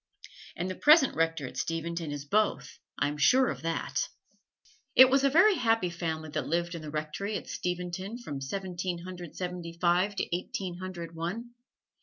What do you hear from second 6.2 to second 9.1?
that lived in the Rectory at Steventon from Seventeen